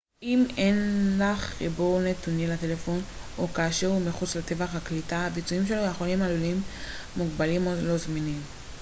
אם 0.23 0.45
אין 0.57 0.77
לך 1.19 1.37
חיבור 1.41 2.01
נתונים 2.01 2.49
לטלפון 2.49 2.97
שלך 2.99 3.39
או 3.39 3.47
כאשר 3.47 3.87
הוא 3.87 4.01
מחוץ 4.01 4.35
לטווח 4.35 4.75
הקליטה 4.75 5.17
הביצועים 5.27 5.65
שלו 5.67 5.81
יכולים 5.85 6.21
עלולים 6.21 6.61
מוגבלים 7.15 7.67
או 7.67 7.73
לא 7.81 7.97
זמינים 7.97 8.41